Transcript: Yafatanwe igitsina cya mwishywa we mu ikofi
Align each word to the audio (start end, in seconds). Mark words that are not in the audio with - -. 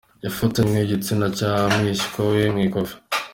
Yafatanwe 0.23 0.77
igitsina 0.81 1.25
cya 1.37 1.51
mwishywa 1.73 2.21
we 2.31 2.41
mu 2.53 2.59
ikofi 2.67 2.95